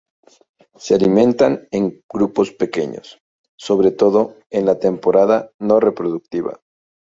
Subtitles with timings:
[0.77, 3.19] Se alimentan en grupos pequeños,
[3.55, 6.59] sobre todo en la temporada no reproductiva.